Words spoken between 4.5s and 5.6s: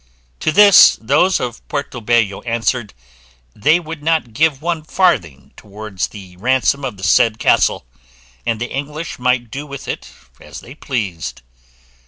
one farthing